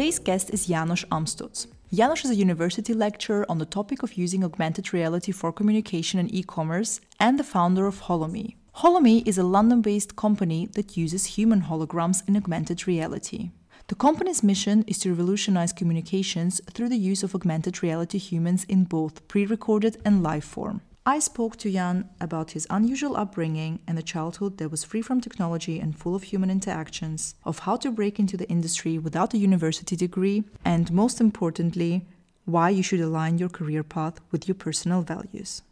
[0.00, 1.66] Today's guest is Janos Amstutz.
[1.92, 6.34] Janos is a university lecturer on the topic of using augmented reality for communication and
[6.34, 8.54] e commerce and the founder of HoloMe.
[8.76, 13.50] HoloMe is a London based company that uses human holograms in augmented reality.
[13.88, 18.84] The company's mission is to revolutionize communications through the use of augmented reality humans in
[18.84, 20.80] both pre recorded and live form.
[21.06, 25.22] I spoke to Jan about his unusual upbringing and a childhood that was free from
[25.22, 29.38] technology and full of human interactions, of how to break into the industry without a
[29.38, 32.06] university degree, and most importantly,
[32.44, 35.62] why you should align your career path with your personal values.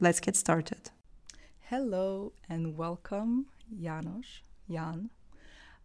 [0.00, 0.90] Let's get started.
[1.70, 3.46] Hello and welcome,
[3.80, 5.08] Janos, Jan.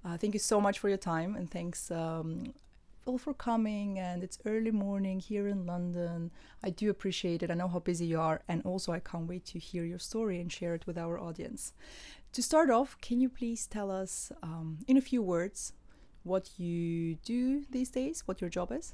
[0.04, 2.54] Uh, thank you so much for your time and thanks um,
[3.08, 6.32] all for coming and it's early morning here in London.
[6.64, 7.50] I do appreciate it.
[7.50, 10.42] I know how busy you are and also I can't wait to hear your story
[10.42, 11.74] and share it with our audience.
[12.34, 15.74] To start off, can you please tell us um, in a few words
[16.24, 18.94] what you do these days, what your job is?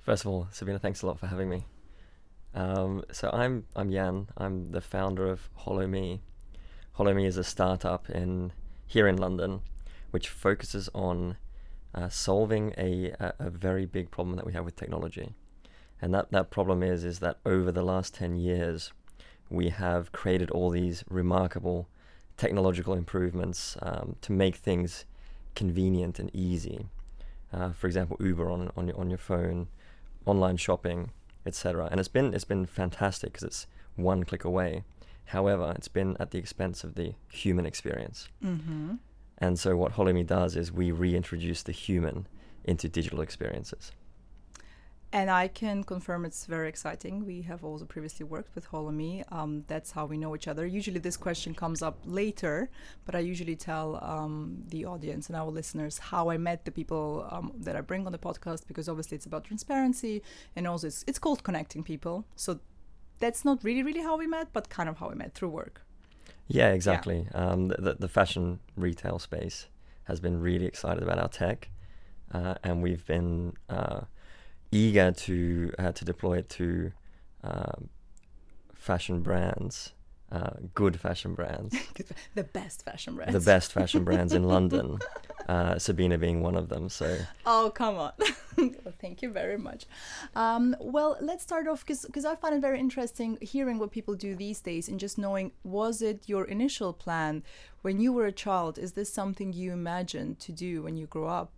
[0.00, 1.64] First of all, Sabina, thanks a lot for having me.
[2.54, 4.28] Um, so I'm I'm Jan.
[4.36, 6.20] I'm the founder of HoloMe.
[6.98, 8.52] HoloMe is a startup in
[8.86, 9.60] here in London,
[10.10, 11.36] which focuses on
[11.94, 15.34] uh, solving a, a, very big problem that we have with technology.
[16.00, 18.92] And that, that problem is is that over the last 10 years,
[19.50, 21.88] we have created all these remarkable
[22.36, 25.04] technological improvements um, to make things
[25.54, 26.86] convenient and easy.
[27.52, 29.68] Uh, for example, Uber on, on, your, on your phone,
[30.24, 31.10] online shopping,
[31.44, 31.88] etc.
[31.90, 33.66] And it's been, it's been fantastic because it's
[33.96, 34.84] one click away.
[35.26, 38.28] However, it's been at the expense of the human experience.
[38.42, 38.94] Mm-hmm.
[39.42, 42.28] And so what HoloMe does is we reintroduce the human
[42.64, 43.90] into digital experiences.
[45.12, 47.26] And I can confirm it's very exciting.
[47.26, 49.24] We have also previously worked with HoloMe.
[49.30, 50.64] Um, that's how we know each other.
[50.64, 52.70] Usually, this question comes up later,
[53.04, 57.26] but I usually tell um, the audience and our listeners how I met the people
[57.30, 60.22] um, that I bring on the podcast because obviously it's about transparency
[60.54, 62.24] and also it's, it's called connecting people.
[62.36, 62.60] So
[63.18, 65.82] that's not really, really how we met, but kind of how we met through work.
[66.52, 67.26] Yeah, exactly.
[67.32, 67.46] Yeah.
[67.46, 69.68] Um, the, the fashion retail space
[70.04, 71.70] has been really excited about our tech,
[72.30, 74.02] uh, and we've been uh,
[74.70, 76.92] eager to uh, to deploy it to
[77.42, 77.88] um,
[78.74, 79.94] fashion brands
[80.32, 81.76] uh, good fashion brands.
[82.34, 83.34] the best fashion brands.
[83.34, 84.98] The best fashion brands in London.
[85.46, 86.88] Uh, Sabina being one of them.
[86.88, 87.18] So.
[87.44, 88.12] Oh come on!
[88.56, 89.84] well, thank you very much.
[90.34, 94.34] Um, well, let's start off because I find it very interesting hearing what people do
[94.34, 97.42] these days and just knowing was it your initial plan
[97.82, 98.78] when you were a child?
[98.78, 101.52] Is this something you imagined to do when you grew up?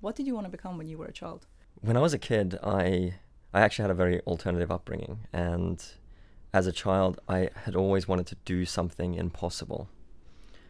[0.00, 1.46] What did you want to become when you were a child?
[1.80, 3.14] When I was a kid, I
[3.52, 5.84] I actually had a very alternative upbringing and
[6.52, 9.88] as a child, I had always wanted to do something impossible.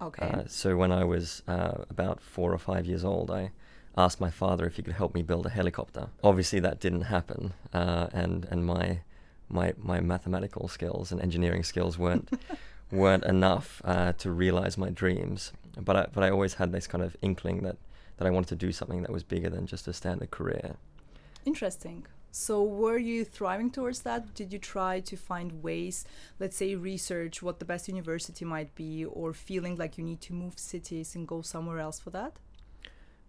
[0.03, 0.27] Okay.
[0.27, 3.51] Uh, so when I was uh, about four or five years old, I
[3.97, 6.09] asked my father if he could help me build a helicopter.
[6.23, 9.01] Obviously, that didn't happen, uh, and and my
[9.49, 12.31] my my mathematical skills and engineering skills weren't
[12.91, 15.53] weren't enough uh, to realize my dreams.
[15.79, 17.77] But I, but I always had this kind of inkling that
[18.17, 20.77] that I wanted to do something that was bigger than just a standard career.
[21.45, 22.07] Interesting.
[22.33, 24.35] So, were you thriving towards that?
[24.35, 26.05] Did you try to find ways,
[26.39, 30.33] let's say, research what the best university might be, or feeling like you need to
[30.33, 32.35] move cities and go somewhere else for that?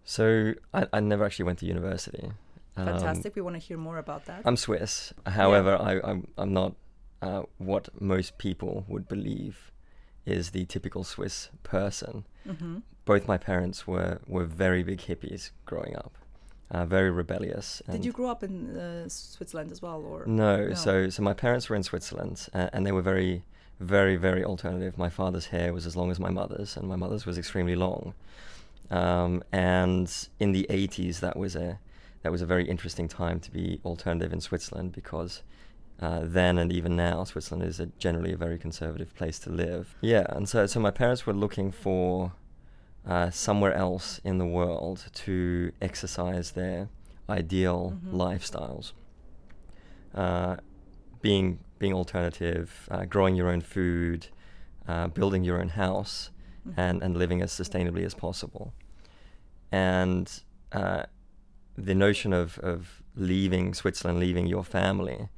[0.04, 2.31] So, I, I never actually went to university.
[2.75, 3.31] Fantastic.
[3.31, 4.44] Um, we want to hear more about that.
[4.46, 5.14] I'm Swiss.
[5.25, 5.88] However, yeah.
[5.88, 6.75] I, I'm, I'm not
[7.22, 9.72] uh, what most people would believe
[10.25, 12.25] is the typical Swiss person.
[12.48, 12.78] Mm-hmm.
[13.06, 16.18] Both my parents were, were very big hippies growing up
[16.72, 17.82] uh, very rebellious.
[17.90, 20.74] Did you grow up in uh, Switzerland as well, or no, no?
[20.74, 23.44] So, so my parents were in Switzerland, uh, and they were very,
[23.80, 24.98] very, very alternative.
[24.98, 28.14] My father's hair was as long as my mother's, and my mother's was extremely long.
[28.90, 31.80] Um, and in the 80s, that was a
[32.24, 35.42] that was a very interesting time to be alternative in Switzerland because
[36.02, 39.96] uh, then and even now, Switzerland is a generally a very conservative place to live.
[40.02, 42.34] Yeah, and so so my parents were looking for
[43.06, 46.89] uh, somewhere else in the world to exercise their
[47.30, 48.13] ideal Mhm.
[48.13, 48.94] lifestyles.
[50.13, 50.57] Uh,
[51.21, 54.27] being being alternative, uh, growing your own food,
[54.88, 56.30] uh, building your own house,
[56.68, 56.74] Mhm.
[56.77, 58.71] and, and living as sustainably as possible.
[59.71, 60.31] And
[60.71, 61.03] uh,
[61.75, 65.30] the notion of, of leaving Switzerland, leaving your family,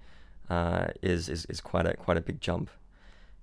[0.50, 2.70] uh, is, is is quite a quite a big jump.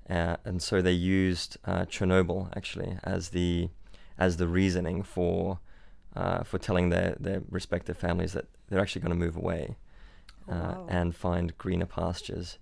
[0.08, 3.70] Uh, and so they used uh, Chernobyl actually as the
[4.20, 5.58] as the reasoning for
[6.14, 9.76] uh, for telling their, their respective families that they're actually going to move away
[10.48, 10.86] Oh, uh, wow.
[10.88, 12.58] and find greener pastures.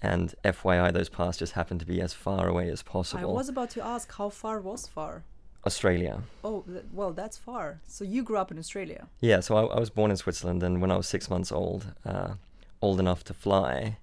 [0.00, 3.30] And FYI, those pastures happen to be as far away as possible.
[3.30, 5.24] I was about to ask how far was far.
[5.66, 6.22] Australia.
[6.44, 7.80] Oh, th- well, that's far.
[7.86, 9.08] So you grew up in Australia.
[9.20, 11.92] Yeah, so I, I was born in Switzerland, and when I was six months old,
[12.06, 12.34] uh,
[12.80, 13.98] old enough to fly,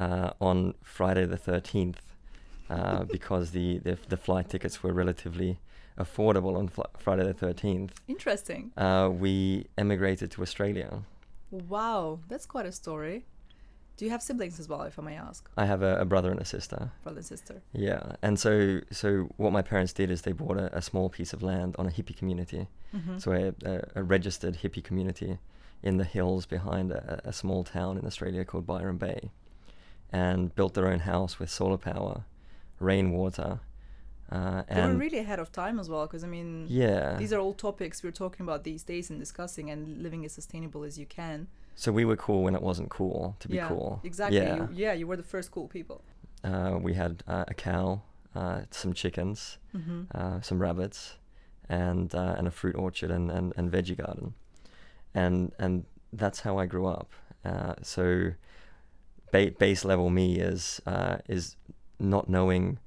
[0.00, 2.00] uh, on Friday the thirteenth,
[2.70, 5.58] uh, because the, the the flight tickets were relatively
[5.98, 8.72] affordable on fl- Friday the thirteenth, Interesting.
[8.76, 11.02] uh, we emigrated to Australia.
[11.50, 13.24] Wow, that's quite a story.
[13.96, 16.32] Do you have siblings as well, if I may ask, I have a, a brother
[16.32, 16.90] and a sister.
[17.04, 17.62] brother and sister?
[17.72, 21.32] Yeah, and so so what my parents did is they bought a, a small piece
[21.32, 23.18] of land on a hippie community, Mm-hmm.
[23.18, 25.38] so a, a, a registered hippie community
[25.82, 29.30] in the hills behind a, a small town in Australia called Byron Bay,
[30.12, 32.24] and built their own house with solar power,
[32.80, 33.60] rainwater,
[34.34, 37.16] uh, they were really ahead of time as well, because I mean, yeah.
[37.18, 40.82] these are all topics we're talking about these days and discussing, and living as sustainable
[40.84, 41.38] as you can.
[41.76, 44.00] so we were cool when it wasn't cool to be yeah, cool.
[44.04, 44.38] Exactly.
[44.38, 44.56] Yeah.
[44.56, 45.98] You, yeah, you were the first cool people.
[46.42, 48.02] Uh, we had uh, a cow,
[48.34, 50.02] uh, some chickens, Mm-hmm.
[50.14, 51.16] uh, some rabbits,
[51.68, 54.34] and uh, and a fruit orchard and, and, and veggie garden,
[55.14, 57.10] and and that's how I grew up.
[57.44, 58.32] Uh, so
[59.32, 61.56] ba- base level me is uh, is
[61.98, 62.78] not knowing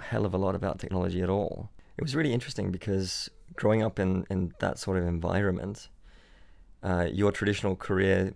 [0.00, 1.70] hell of a lot about technology at all.
[1.96, 5.88] It was really interesting because growing up in, in that sort of environment,
[6.82, 8.34] uh, your traditional career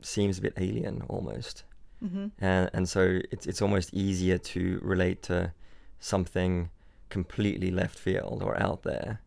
[0.00, 1.64] seems a bit alien almost
[2.02, 2.28] Mm-hmm.
[2.38, 5.52] and and so it's it's almost easier to relate to
[5.98, 6.70] something
[7.10, 9.20] completely left field or out there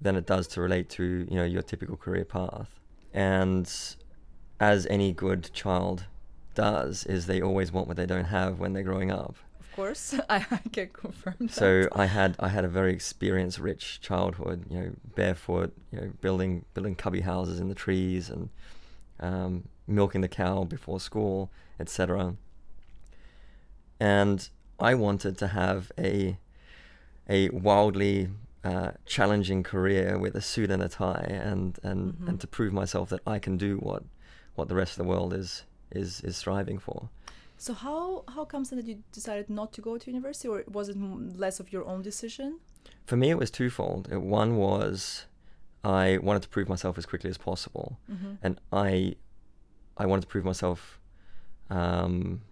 [0.00, 2.78] than it does to relate to you know your typical career path.
[3.12, 3.68] And
[4.60, 6.06] as any good child
[6.54, 9.34] does, is they always want what they don't have when they're growing up.
[9.78, 11.52] Of course, I, I can confirm that.
[11.52, 14.64] So I had I had a very experience rich childhood.
[14.68, 18.48] You know, barefoot, you know, building building cubby houses in the trees and
[19.20, 22.34] um, milking the cow before school, etc.
[24.00, 24.48] And
[24.80, 26.38] I wanted to have a
[27.28, 28.30] a wildly
[28.64, 32.28] uh, challenging career with a suit and a tie, and and, Mhm.
[32.28, 34.02] and to prove myself that I can do what
[34.56, 37.10] what the rest of the world is is is striving for.
[37.58, 40.88] So how how comes it that you decided not to go to university, or was
[40.88, 40.96] it
[41.44, 42.60] less of your own decision?
[43.04, 44.08] For me, it was twofold.
[44.12, 45.26] Uh, One was
[45.84, 48.32] I wanted to prove myself as quickly as possible, Mm-hmm.
[48.42, 49.16] and I
[49.96, 51.00] I wanted to prove myself
[51.70, 52.42] um,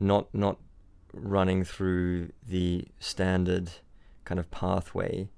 [0.00, 0.56] not not
[1.12, 3.70] running through the standard
[4.24, 5.28] kind of pathway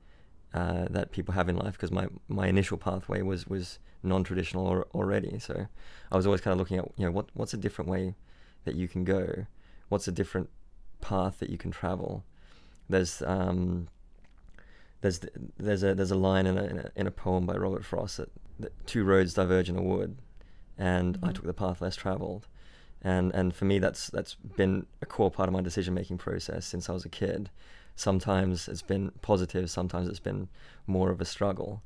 [0.52, 4.86] uh, that people have in life because my, my initial pathway was was non-traditional or,
[4.94, 5.66] already so
[6.10, 8.14] I was always kind of looking at you know what what's a different way
[8.64, 9.46] that you can go?
[9.88, 10.48] What's a different
[11.00, 12.24] path that you can travel?
[12.88, 13.88] There's um
[15.00, 15.20] there's
[15.58, 18.18] there's a there's a line in a in a, in a poem by Robert Frost
[18.18, 20.16] that, that two roads diverge in a wood
[20.76, 21.34] and I Mhm.
[21.34, 22.46] took the path less traveled.
[23.02, 26.66] And and for me that's that's been a core part of my decision making process
[26.66, 27.50] since I was a kid.
[27.96, 30.48] Sometimes it's been positive sometimes it's been
[30.86, 31.82] more of a struggle.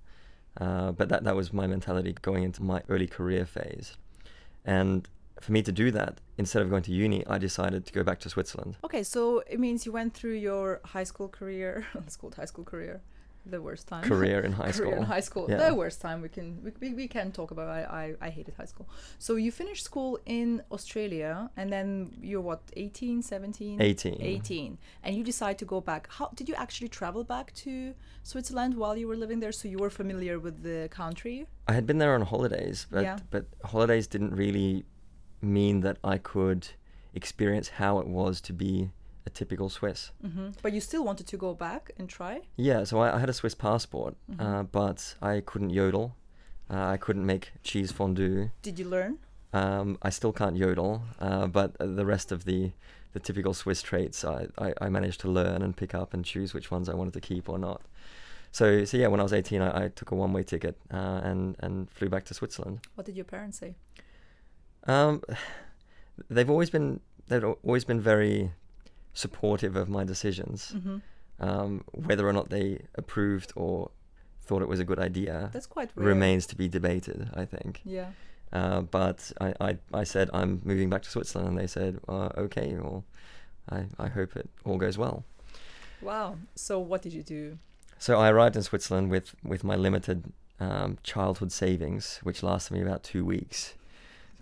[0.61, 3.97] Uh, but that that was my mentality going into my early career phase.
[4.65, 5.09] And
[5.45, 8.19] for me to do that instead of going to uni I decided to go back
[8.25, 9.23] to Switzerland Okay, so
[9.55, 11.71] it means you went through your high school career.
[11.95, 12.97] Let's call it high school career.
[13.57, 14.05] The worst time.
[14.13, 15.47] career in high career school in high school.
[15.51, 15.69] Yeah.
[15.69, 17.69] The worst time we can we, we, we can talk about.
[17.79, 18.87] I, I I hated high school.
[19.27, 21.87] So you finished school in Australia, and then
[22.31, 23.83] you're what 18, 17?
[23.83, 27.73] 18 18 and you decide to go back how did you actually travel back to
[28.31, 31.37] switzerland while you were living there so you were familiar with the country
[31.69, 33.19] I had been there on holidays, but Yeah.
[33.35, 34.69] but holidays didn't really
[35.45, 36.69] mean that I could
[37.15, 38.91] experience how it was to be
[39.27, 40.11] a typical Swiss.
[40.21, 43.31] hmm but you still wanted to go back and try Yeah, so I, I had
[43.31, 44.41] a Swiss passport, Mhm.
[44.41, 46.15] uh, but I couldn't yodel.
[46.71, 48.51] Uh, I couldn't make cheese fondue.
[48.63, 49.19] did you learn
[49.53, 52.73] Um, I still can't yodel, uh, but the rest of the
[53.13, 56.53] the typical Swiss traits I, I, I managed to learn and pick up and choose
[56.53, 57.81] which ones I wanted to keep or not.
[58.51, 61.21] So so yeah, when I was 18, I, I took a one way ticket uh,
[61.31, 62.81] and and flew back to Switzerland.
[62.97, 63.75] what did your parents say
[64.87, 65.23] Um,
[66.31, 68.53] they've always been they've always been very
[69.13, 70.71] supportive of my decisions.
[70.73, 70.99] hmm
[71.41, 73.91] Um, whether or not they approved or
[74.47, 76.07] thought it was a good idea That's quite rare.
[76.09, 77.29] remains to be debated.
[77.35, 77.81] I think.
[77.85, 78.11] Yeah.
[78.53, 82.29] Uh, but I, I, I said I'm moving back to Switzerland, and they said, uh,
[82.37, 83.03] okay, well,
[83.69, 85.25] I, I hope it all goes well.
[86.01, 86.37] Wow.
[86.55, 87.59] So what did you do?
[87.99, 92.83] So I arrived in Switzerland with, with my limited um, childhood savings, which lasted me
[92.83, 93.75] about two weeks.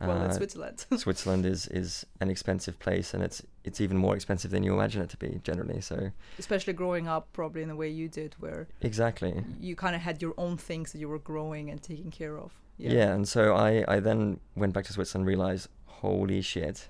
[0.01, 0.87] Well, it's Uh, Switzerland.
[0.97, 5.03] Switzerland is, is an expensive place, and it's it's even more expensive than you imagine
[5.03, 5.81] it to be generally.
[5.81, 10.03] So Especially growing up, probably in the way you did, where exactly, you kind of
[10.03, 12.51] had your own things that you were growing and taking care of.
[12.79, 12.93] yeah.
[12.93, 16.89] yeah, And so I, I then went back to Switzerland, and realized, holy shit,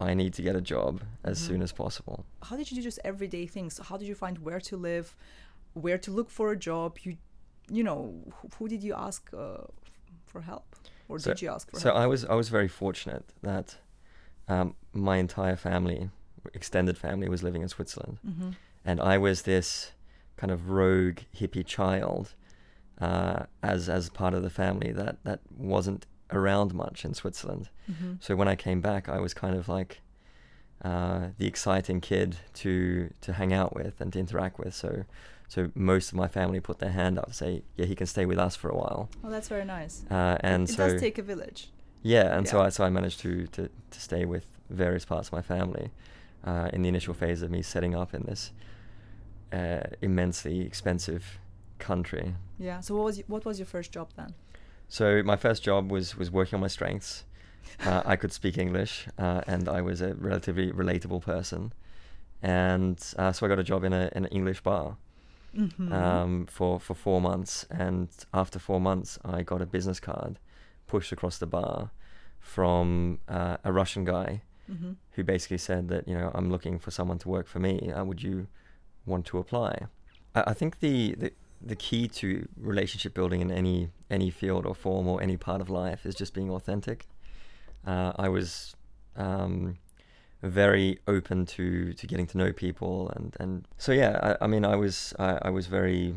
[0.00, 1.46] I need to get a job as Mhm.
[1.48, 2.24] soon as possible.
[2.48, 3.78] How did you do just everyday things?
[3.88, 5.14] How did you find where to live,
[5.74, 6.98] where to look for a job?
[7.02, 7.16] You,
[7.70, 9.64] you know, who, who did you ask uh,
[10.36, 10.76] for help,
[11.08, 12.02] or So- did you ask for So help?
[12.02, 13.68] I was I was very fortunate that
[14.48, 16.10] um, my entire family,
[16.54, 18.50] extended family, was living in Switzerland, hmm
[18.88, 19.92] and I was this
[20.40, 22.24] kind of rogue hippie child
[23.06, 25.40] uh, as as part of the family that that
[25.74, 27.68] wasn't around much in Switzerland.
[27.86, 29.92] hmm So when I came back, I was kind of like
[30.84, 32.30] uh, the exciting kid
[32.62, 32.70] to
[33.24, 34.74] to hang out with and to interact with.
[34.74, 34.90] So
[35.48, 38.26] so most of my family put their hand up to say, yeah, he can stay
[38.26, 39.08] with us for a while.
[39.24, 40.04] Oh, that's very nice.
[40.10, 41.70] Uh, and it so does take a village.
[42.02, 45.32] yeah, and so I so I managed to to, to stay with various parts of
[45.32, 45.90] my family
[46.44, 48.52] uh, in the initial phase of me setting up in this
[49.52, 51.38] uh, immensely expensive
[51.78, 52.34] country.
[52.58, 52.80] Yeah.
[52.80, 54.34] So what was y- what was your first job then?
[54.88, 57.24] So my first job was was working on my strengths.
[57.80, 61.72] Uh, I could speak English, uh, and I was a relatively relatable person,
[62.42, 64.96] and uh, so I got a job in a in an English bar
[65.56, 65.92] Mm-hmm.
[65.92, 70.38] um, for for four months, and after four months, I got a business card
[70.86, 71.90] pushed across the bar
[72.40, 76.90] from uh, a Russian guy hmm who basically said that you know I'm looking for
[76.90, 77.90] someone to work for me.
[77.92, 78.48] Uh, would you
[79.06, 79.86] want to apply?
[80.34, 81.32] I, I think the, the
[81.62, 85.70] the key to relationship building in any any field or form or any part of
[85.70, 87.06] life is just being authentic.
[87.86, 88.74] Uh, I was
[89.16, 89.78] um,
[90.48, 94.36] very open to to getting to know people and and so yeah.
[94.40, 96.14] I, I mean I was I, I was very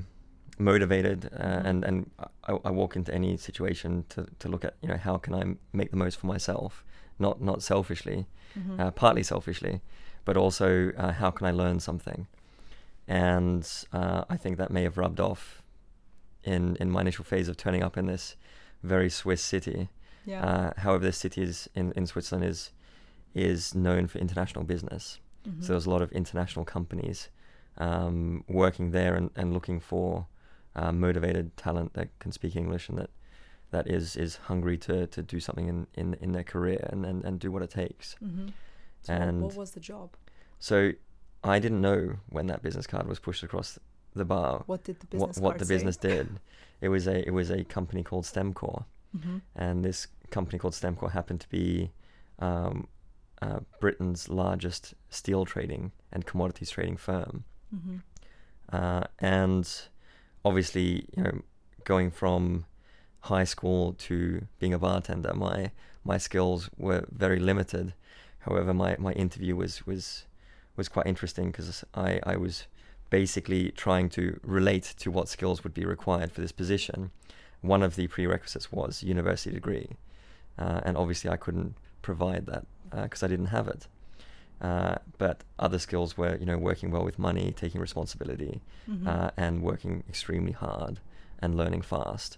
[0.57, 1.65] motivated uh, Mhm.
[1.69, 2.11] and and
[2.49, 5.43] I, I walk into any situation to, to look at you know how can I
[5.73, 6.83] make the most for myself
[7.19, 9.79] not not selfishly hmm uh, partly selfishly,
[10.25, 12.27] but also uh, how can I learn something?
[13.07, 15.61] And uh, I think that may have rubbed off
[16.43, 18.35] in in my initial phase of turning up in this
[18.83, 19.89] very Swiss city.
[20.25, 20.45] yeah.
[20.45, 22.71] Uh, however, this city is in, in Switzerland is
[23.33, 25.19] is known for international business.
[25.47, 25.63] Mhm.
[25.63, 27.29] So there's a lot of international companies
[27.77, 30.27] um, working there and, and looking for
[30.75, 33.09] uh, motivated talent that can speak English and that
[33.71, 37.23] that is is hungry to, to do something in, in, in their career and, and,
[37.23, 38.15] and do what it takes.
[38.23, 38.51] Mhm.
[39.01, 40.09] So and- what was the job?
[40.59, 40.91] So
[41.43, 43.79] I didn't know when that business card was pushed across
[44.15, 45.73] the bar What did the business what the say?
[45.75, 46.27] business did.
[46.81, 48.85] It was a it was a company called Stemcor,
[49.17, 49.41] Mhm.
[49.55, 51.91] and this company called Stemcor happened to be
[52.39, 52.87] um,
[53.41, 57.45] uh, Britain's largest steel trading and commodities trading firm.
[57.73, 58.01] Mhm.
[58.71, 59.81] Uh, and
[60.43, 61.41] obviously, you know,
[61.83, 62.65] going from
[63.21, 65.71] high school to being a bartender, my
[66.03, 67.93] my skills were very limited.
[68.39, 70.25] However, my, my interview was was
[70.75, 72.67] was quite interesting because I, I was
[73.09, 77.11] basically trying to relate to what skills would be required for this position.
[77.61, 79.97] One of the prerequisites was university degree,
[80.57, 83.87] uh, and obviously I couldn't provide that because I didn't have it.
[84.61, 89.07] Uh, but other skills were, you know, working well with money, taking responsibility, Mhm.
[89.07, 90.99] uh, and working extremely hard
[91.41, 92.37] and learning fast.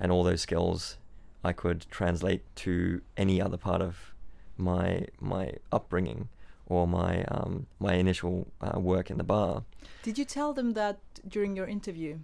[0.00, 0.98] And all those skills
[1.44, 4.12] I could translate to any other part of
[4.56, 6.28] my my upbringing
[6.66, 9.64] or my um, my initial uh, work in the bar.
[10.02, 12.18] Did you tell them that during your interview?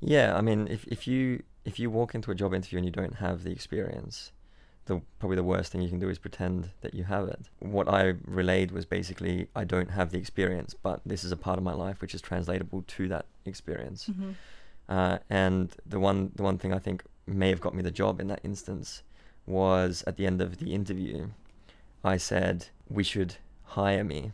[0.00, 2.92] Yeah, I mean, if if you if you walk into a job interview and you
[2.92, 4.32] don't have the experience,
[4.86, 7.48] the probably the worst thing you can do is pretend that you have it.
[7.58, 11.58] What I relayed was basically I don't have the experience, but this is a part
[11.58, 14.08] of my life which is translatable to that experience.
[14.08, 14.34] Mhm.
[14.88, 18.20] Uh, and the one the one thing I think may have got me the job
[18.20, 19.02] in that instance
[19.46, 21.28] was at the end of the interview,
[22.04, 24.32] I said we should hire me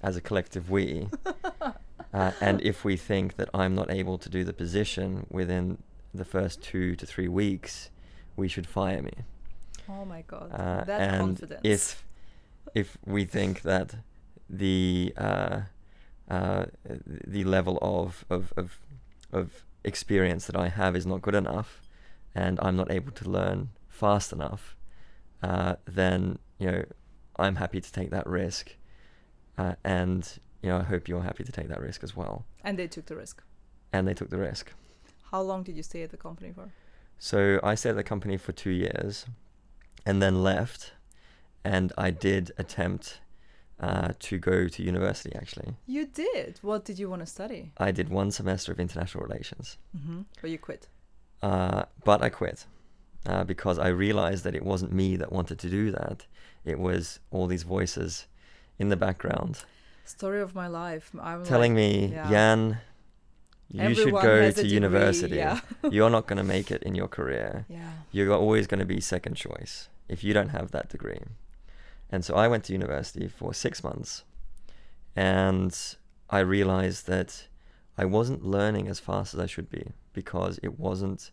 [0.00, 1.08] as a collective we,
[2.14, 5.78] uh, and if we think that I'm not able to do the position within
[6.14, 7.90] the first two to three weeks,
[8.36, 9.12] we should fire me.
[10.00, 11.60] Oh my god, Uh, that and confidence.
[11.62, 12.04] if
[12.74, 13.94] if we think that
[14.48, 15.60] the uh,
[16.28, 16.64] uh,
[17.26, 18.78] the level of, of of
[19.32, 21.80] of experience that I have is not good enough,
[22.34, 24.76] and I'm not able to learn fast enough,
[25.42, 26.84] uh, then you know
[27.38, 28.76] I'm happy to take that risk,
[29.58, 32.44] uh, and you know I hope you're happy to take that risk as well.
[32.64, 33.42] And they took the risk.
[33.92, 34.72] And they took the risk.
[35.30, 36.70] How long did you stay at the company for?
[37.18, 39.26] So I stayed at the company for two years,
[40.06, 40.92] and then left,
[41.64, 43.20] and I did attempt
[43.80, 45.32] uh, to go to university.
[45.34, 46.58] Actually, You did.
[46.62, 47.72] What did you want to study?
[47.78, 50.22] I did one semester of international relations, Mm-hmm.
[50.40, 50.88] But you quit.
[51.42, 52.66] uh, but I quit
[53.26, 56.26] uh, because I realized that it wasn't me that wanted to do that.
[56.64, 58.26] It was all these voices
[58.78, 59.64] in the background
[60.04, 61.10] Story of my life.
[61.20, 62.28] I'm telling like, me, yeah.
[62.28, 62.78] Jan,
[63.70, 65.36] you should go to degree, university.
[65.36, 65.60] Yeah.
[65.90, 67.64] You're not going to make it in your career.
[67.68, 67.92] yeah.
[68.10, 71.20] You're always going to be second choice if you don't have that degree.
[72.10, 74.24] And so I went to university for six months,
[75.16, 75.76] and
[76.30, 77.46] I realized that
[77.98, 81.30] I wasn't learning as fast as I should be because it wasn't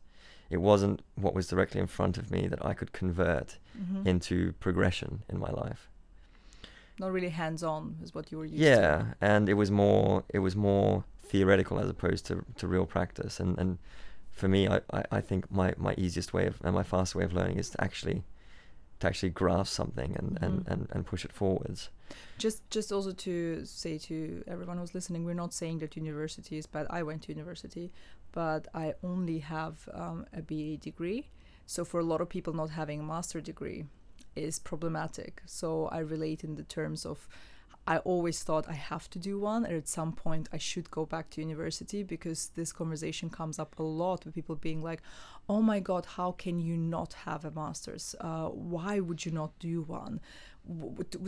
[0.49, 4.05] it wasn't what was directly in front of me that I could convert Mhm.
[4.07, 5.87] into progression in my life.
[6.97, 9.15] Not really hands-on is what you were used yeah to.
[9.21, 13.57] and it was more it was more theoretical as opposed to, to real practice and
[13.59, 13.77] and
[14.31, 17.23] for me I, I, I think my, my easiest way of and my fastest way
[17.23, 18.23] of learning is to actually
[18.99, 20.71] to actually grasp something and, and, Mhm.
[20.71, 21.89] and, and push it forwards
[22.37, 26.67] Just just also to say to everyone who's listening, we're not saying that university is
[26.67, 26.85] bad.
[26.89, 27.91] I went to university,
[28.31, 31.21] but I only have um, a BA degree.
[31.65, 33.85] So for a lot of people, not having a master degree
[34.35, 35.33] is problematic.
[35.45, 37.27] So I relate in the terms of
[37.89, 41.07] I always thought I have to do one, and at some point I should go
[41.07, 45.01] back to university because this conversation comes up a lot with people being like,
[45.49, 48.15] "Oh my God, how can you not have a master's?
[48.21, 50.21] Uh, why would you not do one?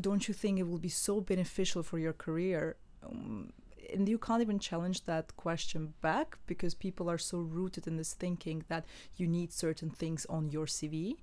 [0.01, 3.53] Don't you think it will be so beneficial for your career?" Um,
[3.91, 8.13] and you can't even challenge that question back because people are so rooted in this
[8.13, 11.15] thinking that you need certain things on your CV.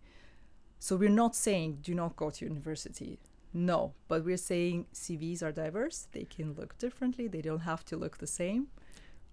[0.81, 3.21] So we're not saying do not go to university.
[3.53, 6.07] No, but we're saying CVs are diverse.
[6.13, 7.29] They can look differently.
[7.29, 8.69] They don't have to look the same.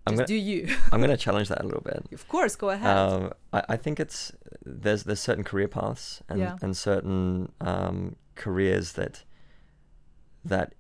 [0.08, 0.76] I'm Just gonna, do you.
[0.92, 2.96] I'm going to challenge that a little bit of course, go ahead.
[2.96, 4.32] um, I, I think it's
[4.64, 6.58] there's there's certain career paths and, Yeah.
[6.62, 9.24] and certain um, careers that
[10.44, 10.76] that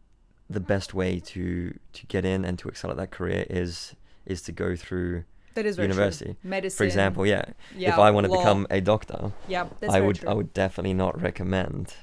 [0.49, 3.95] the best way to to get in and to excel at that career is
[4.27, 5.23] is to go through
[5.55, 5.95] that is very true.
[5.95, 6.35] university.
[6.43, 6.77] Medicine.
[6.77, 10.29] for example yeah, yeah, if i want to become a doctor yeah, i would true.
[10.29, 11.95] i would definitely not recommend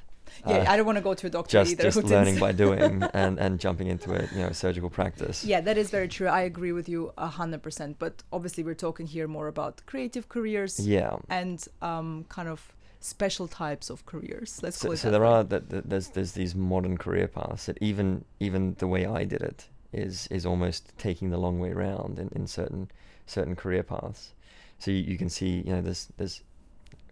[0.46, 1.82] yeah, uh, I don't want to go to a doctor just either.
[1.84, 5.78] just learning by doing and and jumping into a you know surgical practice Yeah, that
[5.78, 6.28] is very true.
[6.28, 7.98] I agree with you a hundred percent.
[7.98, 13.48] But obviously, we're talking here more about creative careers yeah and um, kind of special
[13.48, 14.60] types of careers.
[14.62, 15.28] Let's so, call it so there way.
[15.28, 19.68] are there's there's these modern career paths that even even the way I did it
[19.92, 22.90] is is almost taking the long way round in, in certain
[23.26, 24.32] certain career paths.
[24.78, 26.42] So you, you can see you know there's there's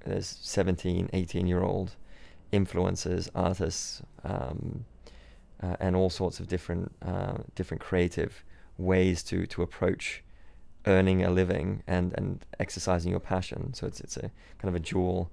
[0.04, 1.94] there's 17, 18 year old
[2.52, 4.84] influencers, artists, um,
[5.62, 8.44] uh, and all sorts of different uh, different creative
[8.78, 10.22] ways to to approach
[10.86, 13.74] earning a living and and exercising your passion.
[13.74, 15.30] So it's it's a kind of a dual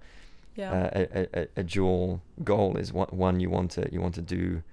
[0.58, 0.71] yeah.
[0.71, 4.21] uh, a, a, a dual goal is one, one you want to you want to
[4.21, 4.63] do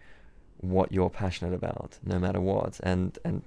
[0.58, 3.42] what you're passionate about no matter what and and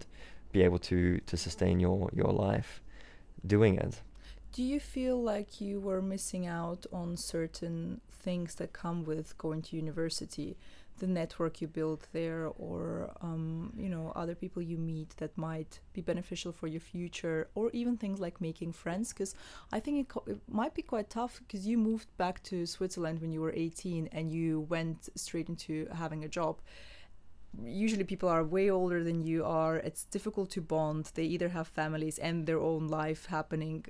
[0.52, 2.82] be able to to sustain your your life
[3.46, 4.02] doing it
[4.54, 9.62] Do you feel like you were missing out on certain things that come with going
[9.64, 10.50] to university?
[11.04, 12.82] The network you build there, or
[13.28, 17.66] um, you know, other people you meet that might be beneficial for your future, or
[17.82, 19.06] even things like making friends.
[19.14, 19.34] Because
[19.72, 23.22] I think it, co- it might be quite tough because you moved back to Switzerland
[23.22, 26.56] when you were 18 and you went straight into having a job
[27.64, 31.68] usually people are way older than you are it's difficult to bond they either have
[31.68, 33.84] families and their own life happening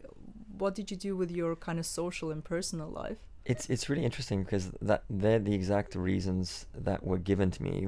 [0.58, 4.03] what did you do with your kind of social and personal life it's it's really
[4.03, 7.88] interesting because that they're the exact reasons that were given to me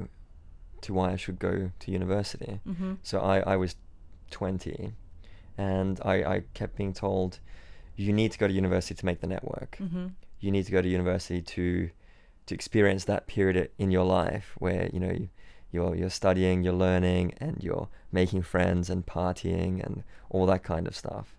[0.80, 2.94] to why I should go to university mm-hmm.
[3.02, 3.76] so I, I was
[4.30, 4.92] 20
[5.58, 7.40] and I, I kept being told
[7.96, 10.06] you need to go to university to make the network Mm-hmm.
[10.40, 11.90] you need to go to university to
[12.46, 15.28] to experience that period in your life where you know you,
[15.72, 20.86] you're you're studying, you're learning, and you're making friends and partying and all that kind
[20.88, 21.36] of stuff.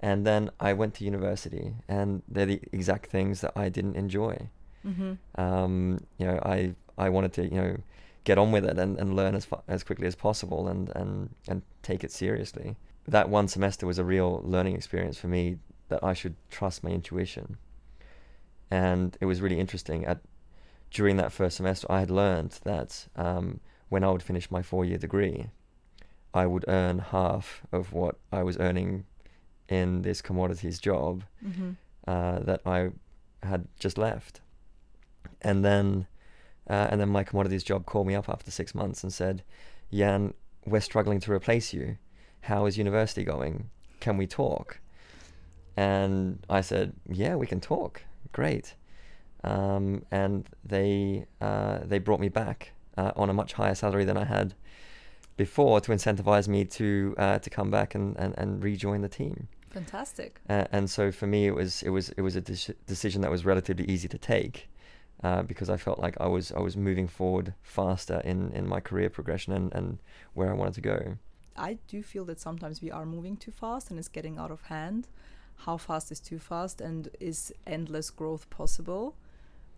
[0.00, 4.48] And then I went to university, and they're the exact things that I didn't enjoy.
[4.86, 5.40] Mm-hmm.
[5.40, 7.76] Um, you know, I I wanted to you know
[8.24, 11.30] get on with it and, and learn as fa- as quickly as possible and, and
[11.48, 12.76] and take it seriously.
[13.06, 15.58] That one semester was a real learning experience for me
[15.88, 17.56] that I should trust my intuition.
[18.70, 20.04] And it was really interesting.
[20.04, 20.20] At
[20.90, 24.84] during that first semester, I had learned that um, when I would finish my four
[24.84, 25.50] year degree,
[26.32, 29.04] I would earn half of what I was earning
[29.70, 31.70] in this commodities job Mm-hmm.
[32.06, 32.90] uh, that I
[33.42, 34.40] had just left.
[35.40, 36.06] And then
[36.68, 39.42] uh, and then my commodities job called me up after six months and said,
[39.92, 40.34] Jan,
[40.66, 41.96] we're struggling to replace you.
[42.42, 43.70] How is university going?
[43.98, 44.78] Can we talk?
[45.76, 48.02] And I said, yeah, we can talk.
[48.32, 48.74] Great.
[49.42, 54.16] Um, and they uh, they brought me back uh, on a much higher salary than
[54.16, 54.54] I had
[55.36, 59.48] before to incentivize me to uh, to come back and, and, and rejoin the team.
[59.70, 60.40] Fantastic.
[60.48, 63.30] Uh, and so for me, it was it was it was a de- decision that
[63.30, 64.68] was relatively easy to take
[65.22, 68.80] uh, because I felt like I was I was moving forward faster in, in my
[68.80, 69.98] career progression and, and
[70.34, 71.16] where I wanted to go.
[71.56, 74.62] I do feel that sometimes we are moving too fast and it's getting out of
[74.62, 75.08] hand.
[75.56, 79.14] How fast is too fast and is endless growth possible?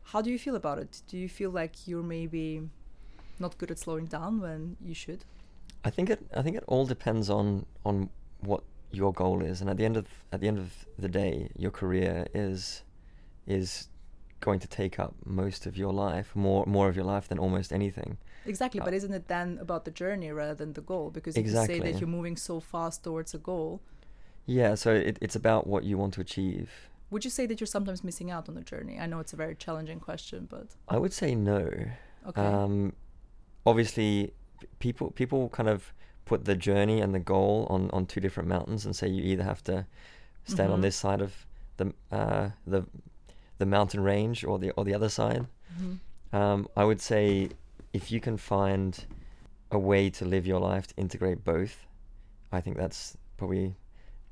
[0.05, 1.03] How do you feel about it?
[1.09, 2.69] Do you feel like you're maybe
[3.39, 5.25] not good at slowing down when you should?
[5.85, 8.63] I think it I think it all depends on on what
[8.95, 11.71] your goal is and at the end of at the end of the day your
[11.71, 12.83] career is
[13.47, 13.89] is
[14.41, 17.73] going to take up most of your life more more of your life than almost
[17.73, 18.19] anything.
[18.45, 21.11] Exactly uh, but isn't it then about the journey rather than the goal?
[21.11, 21.77] Because exactly.
[21.77, 23.81] you say that you're moving so fast towards a goal
[24.47, 26.71] yeah so it, it's about what you want to achieve.
[27.11, 28.99] would you say that you're sometimes missing out on the journey?
[28.99, 31.71] I know it's a very challenging question but i would say no.
[32.29, 32.41] Okay.
[32.41, 32.93] Um,
[33.67, 34.33] obviously
[34.79, 35.93] people people kind of
[36.25, 39.43] put the journey and the goal on, on two different mountains and say you either
[39.43, 39.87] have to
[40.45, 40.75] stand mm-hmm.
[40.75, 42.87] on this side of the uh, the
[43.59, 45.47] the mountain range or the or the other side.
[45.75, 46.37] Mm-hmm.
[46.37, 47.51] Um, I would say
[47.93, 49.05] if you can find
[49.71, 51.87] a way to live your life to integrate both,
[52.51, 53.77] I think that's probably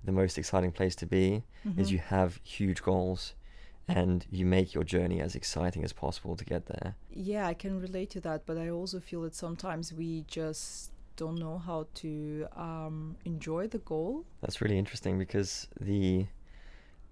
[0.05, 1.43] the most exciting place to be.
[1.67, 1.81] Mm-hmm.
[1.81, 3.35] Is you have huge goals
[3.89, 6.95] and you make your journey as exciting as possible to get there.
[7.11, 10.90] Yeah, I can relate to that, but I also feel that sometimes we just
[11.21, 14.25] don't know how to um, enjoy the goal.
[14.41, 16.27] That's really interesting because the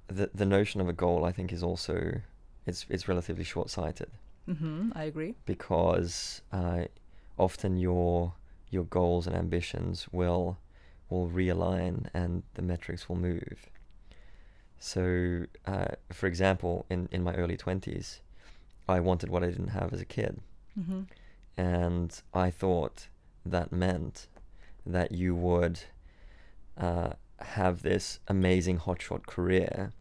[0.08, 1.94] the the notion of a goal, I think, is also
[2.64, 4.10] it's it's relatively short sighted.
[4.48, 5.34] Mm-hmm, I agree.
[5.44, 6.84] Because uh,
[7.36, 8.32] often your
[8.70, 10.56] your goals and ambitions will
[11.10, 13.58] will realign and the metrics will move.
[14.78, 18.20] So, uh, for example, in, in my early 20s,
[18.88, 20.40] I wanted what I didn't have as a kid.
[20.78, 21.00] Mm-hmm.
[21.56, 23.08] And I thought
[23.44, 24.26] that meant
[24.86, 25.80] that you would
[26.76, 29.92] uh, have this amazing hotshot career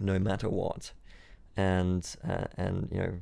[0.00, 0.92] no matter what
[1.56, 3.12] and uh, and you know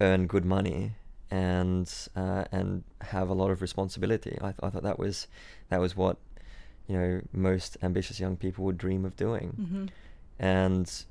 [0.00, 0.92] earn good money
[1.30, 5.26] and uh, and have a lot of responsibility I, th- I thought that was
[5.68, 6.18] that was what
[6.86, 9.86] you know most ambitious young people would dream of doing mm-hmm.
[10.38, 11.04] and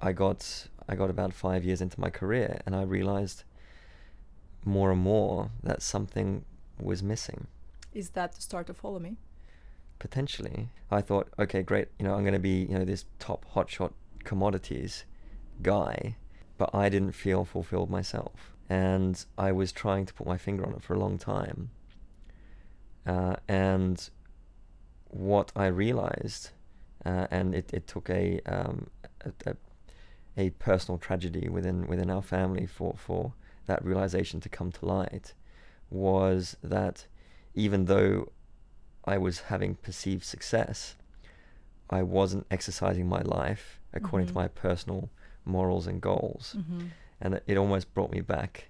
[0.00, 3.44] I got I got about five years into my career and I realized
[4.64, 6.44] more and more that something
[6.80, 7.46] was missing.
[7.92, 9.16] Is that the start of follow me?
[9.98, 10.68] Potentially.
[10.90, 13.92] I thought okay great you know I'm going to be you know this top hotshot
[14.24, 15.04] commodities
[15.62, 16.16] guy
[16.56, 18.54] but I didn't feel fulfilled myself.
[18.68, 21.70] And I was trying to put my finger on it for a long time.
[23.06, 24.08] Uh, and
[25.08, 26.50] what I realized,
[27.04, 28.88] uh, and it, it took a, um,
[29.24, 29.56] a, a,
[30.36, 33.34] a personal tragedy within within our family for for
[33.66, 35.34] that realization to come to light,
[35.94, 37.06] was that
[37.54, 38.32] even though
[39.04, 40.96] I was having perceived success,
[41.88, 44.34] I wasn't exercising my life according mm-hmm.
[44.34, 45.10] to my personal
[45.44, 46.86] morals and goals, mm-hmm.
[47.20, 48.68] and it, almost brought me back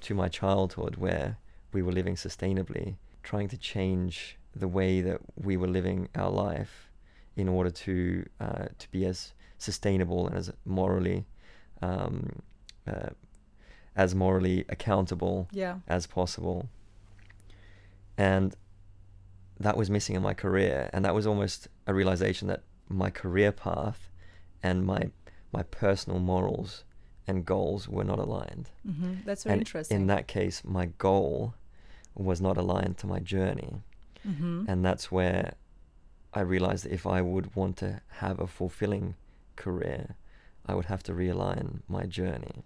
[0.00, 1.38] to my childhood where
[1.72, 6.90] we were living sustainably, trying to change the way that we were living our life
[7.36, 11.26] in order to uh, to be as sustainable and as morally
[11.82, 12.42] um,
[12.86, 13.10] uh,
[13.96, 15.76] as morally accountable yeah.
[15.86, 16.68] as possible.
[18.16, 18.54] And
[19.58, 23.52] that was missing in my career, and that was almost a realization that my career
[23.52, 24.10] path
[24.62, 25.10] and my
[25.52, 26.84] my personal morals
[27.26, 28.70] and goals were not aligned.
[28.86, 29.14] Mm-hmm.
[29.24, 30.00] That's very and interesting.
[30.00, 31.54] In that case, my goal
[32.14, 33.82] was not aligned to my journey.
[34.26, 34.64] Mm-hmm.
[34.68, 35.54] And that's where
[36.32, 39.14] I realized that if I would want to have a fulfilling
[39.56, 40.16] career,
[40.66, 42.64] I would have to realign my journey.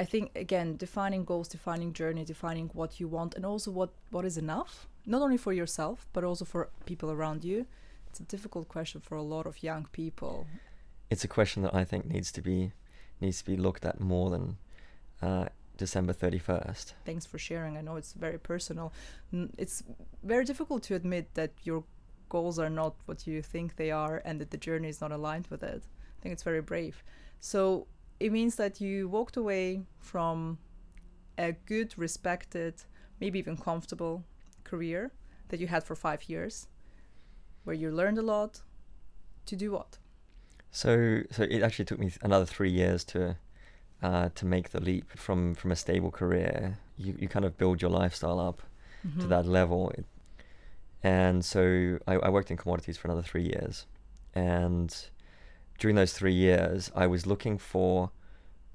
[0.00, 4.24] I think again, defining goals, defining journey, defining what you want, and also what what
[4.24, 7.66] is enough, not only for yourself but also for people around you.
[8.08, 10.46] It's a difficult question for a lot of young people.
[11.10, 12.72] It's a question that I think needs to be
[13.20, 14.56] needs to be looked at more than
[15.20, 16.94] uh, December 31st.
[17.04, 17.76] Thanks for sharing.
[17.76, 18.94] I know it's very personal.
[19.58, 19.82] It's
[20.22, 21.84] very difficult to admit that your
[22.30, 25.48] goals are not what you think they are and that the journey is not aligned
[25.48, 25.82] with it.
[26.16, 27.04] I think it's very brave.
[27.40, 27.86] So
[28.20, 30.58] it means that you walked away from
[31.38, 32.74] a good, respected,
[33.20, 34.22] maybe even comfortable
[34.64, 35.10] career
[35.48, 36.68] that you had for five years,
[37.64, 38.62] where you learned a lot.
[39.46, 39.98] To do what?
[40.70, 43.36] So, so it actually took me another three years to
[44.02, 47.82] uh, to make the leap from from a stable career, you, you kind of build
[47.82, 48.62] your lifestyle up
[49.06, 49.20] Mhm.
[49.20, 49.90] to that level.
[51.02, 53.86] And so I, I worked in commodities for another three years.
[54.34, 54.94] And
[55.80, 58.10] during those three years, I was looking for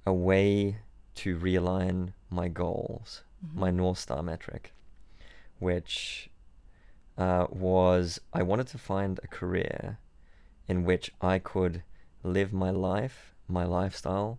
[0.05, 0.77] a way
[1.15, 3.55] to realign my goals, Mhm.
[3.55, 4.73] my North Star metric,
[5.59, 6.29] which
[7.17, 9.99] uh, was I wanted to find a career
[10.67, 11.83] in which I could
[12.23, 14.37] live my life, my lifestyle,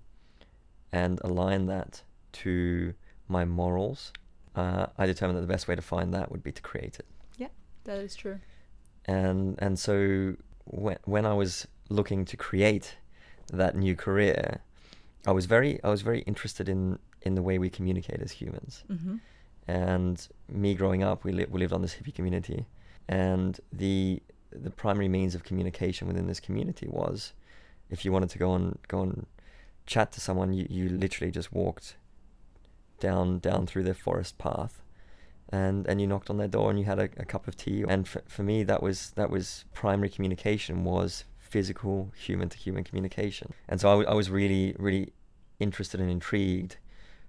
[0.92, 2.02] and align that
[2.32, 2.92] to
[3.28, 4.12] my morals.
[4.54, 7.06] Uh, I determined that the best way to find that would be to create it.
[7.38, 7.48] Yeah,
[7.84, 8.40] that is true.
[9.06, 12.96] And and so when when I was looking to create
[13.52, 14.60] that new career,
[15.26, 18.84] I was very I was very interested in in the way we communicate as humans.
[18.90, 19.16] Mm-hmm.
[19.68, 22.66] And me growing up, we, li- we lived on this hippie community,
[23.08, 27.32] and the the primary means of communication within this community was,
[27.90, 29.26] if you wanted to go and go and
[29.86, 31.96] chat to someone, you, you literally just walked
[33.00, 34.82] down down through the forest path,
[35.48, 37.84] and and you knocked on their door and you had a, a cup of tea.
[37.88, 42.84] And for, for me, that was that was primary communication was physical human to human
[42.84, 43.52] communication.
[43.68, 45.12] And so I, w- I was really really
[45.58, 46.76] interested and intrigued,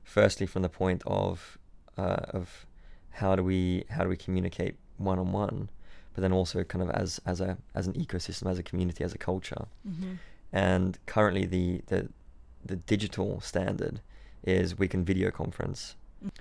[0.04, 1.58] firstly from the point of
[1.98, 2.66] uh, of
[3.12, 5.70] how do we how do we communicate one on one,
[6.14, 9.14] but then also kind of as as a as an ecosystem, as a community, as
[9.14, 9.68] a culture.
[9.88, 10.14] Mm-hmm.
[10.52, 12.10] And currently the the
[12.66, 14.02] the digital standard
[14.44, 15.96] is we can video conference.
[16.24, 16.32] Mm.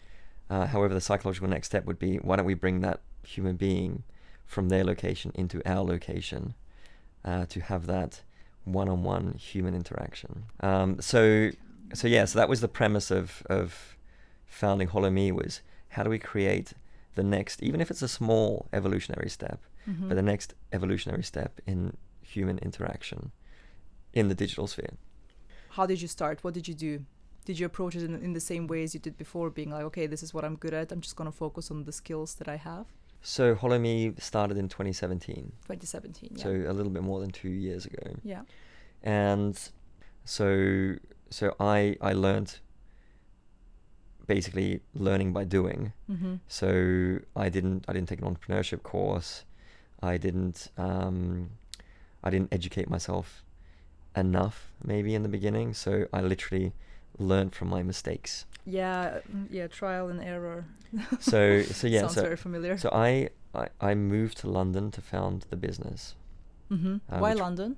[0.49, 4.05] Uh, however, the psychological next step would be why don't we bring that human being
[4.47, 6.55] from their location into our location
[7.27, 8.23] uh, to have that
[8.65, 10.45] one-on-one human interaction.
[10.61, 11.51] Um, so,
[11.95, 13.97] so yeah, so that was the premise of of
[14.47, 16.73] founding HoloMe was how do we create
[17.15, 20.09] the next, even if it's a small evolutionary step, Mm-hmm.
[20.09, 23.31] but the next evolutionary step in human interaction
[24.13, 24.95] in the digital sphere.
[25.77, 26.43] How did you start?
[26.43, 27.05] What did you do?
[27.45, 29.85] Did you approach it in, in the same way as you did before, being like,
[29.85, 30.91] okay, this is what I'm good at.
[30.91, 32.87] I'm just gonna focus on the skills that I have.
[33.29, 36.31] So HoloMe started in 2017, 2017.
[36.37, 36.43] Yeah.
[36.45, 38.15] so a little bit more than two years ago.
[38.23, 38.43] yeah.
[39.03, 39.59] and
[40.25, 40.95] so
[41.29, 42.61] so I I learned
[44.29, 45.93] basically learning by doing.
[46.09, 46.35] Mm-hmm.
[46.47, 49.45] So I didn't I didn't take an entrepreneurship course.
[50.01, 51.51] I didn't um,
[52.23, 53.43] I didn't educate myself
[54.15, 55.75] enough maybe in the beginning.
[55.75, 56.75] So I literally
[57.19, 58.47] learned from my mistakes.
[58.65, 59.21] Yeah.
[59.33, 59.67] mm, Yeah.
[59.69, 60.65] Trial and error.
[61.21, 62.77] So so yeah Sounds so very familiar.
[62.79, 66.15] so I, I I moved to London to found the business.
[66.71, 66.97] mm-hmm.
[67.11, 67.77] uh, Why London?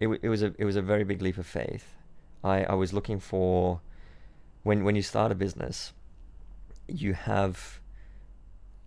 [0.00, 1.94] it, it was a it was a very big leap of faith.
[2.42, 3.80] I, I was looking for
[4.62, 5.92] when when you start a business,
[6.88, 7.80] you have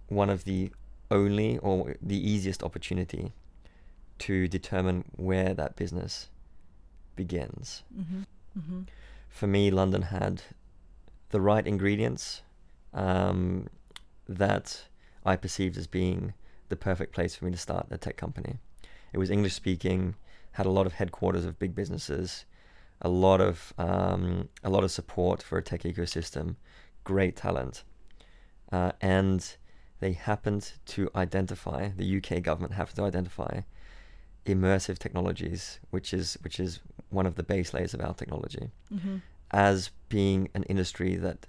[0.09, 0.71] one of the
[1.09, 3.33] only or the easiest opportunity
[4.19, 6.29] to determine where that business
[7.15, 7.83] begins.
[7.97, 8.23] Mm-hmm.
[8.59, 8.81] Mm-hmm.
[9.33, 10.43] For me, London had
[11.29, 12.43] the right ingredients
[12.93, 13.67] um,
[14.29, 14.83] that
[15.25, 16.35] I perceived as being
[16.69, 18.59] the perfect place for me to start a tech company.
[19.11, 20.13] It was English speaking,
[20.51, 22.45] had a lot of headquarters of big businesses,
[23.01, 26.55] a lot of um, a lot of support for a tech ecosystem,
[27.03, 27.83] great talent,
[28.71, 29.57] uh, and
[29.99, 33.61] they happened to identify the UK government happened to identify
[34.45, 36.79] immersive technologies, which is which is
[37.09, 39.17] one of the base layers of our technology, Mm-hmm.
[39.51, 41.45] as being an industry that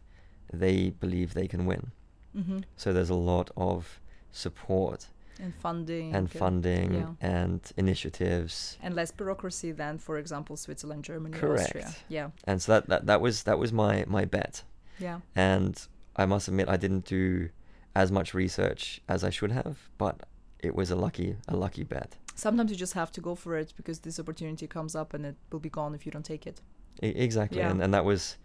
[0.52, 1.90] they believe they can win.
[2.37, 2.59] Mm-hmm.
[2.76, 4.00] So there's a lot of
[4.33, 5.07] support
[5.40, 6.14] And funding.
[6.14, 7.07] and funding yeah.
[7.20, 8.78] and initiatives.
[8.83, 11.64] And less bureaucracy than, for example, Switzerland, Germany, Correct.
[11.76, 11.94] Austria.
[12.09, 12.30] Yeah.
[12.44, 14.62] And so that, that, that was that was my, my bet.
[14.98, 15.20] Yeah.
[15.35, 15.80] And
[16.16, 17.48] I must admit I didn't do
[17.96, 20.16] as much research as I should have, but
[20.64, 22.16] it was a lucky a lucky bet.
[22.35, 25.37] Sometimes you just have to go for it because this opportunity comes up and it
[25.50, 26.61] will be gone if you don't take it.
[27.03, 27.59] E- exactly.
[27.59, 27.70] Yeah.
[27.70, 28.37] And and that was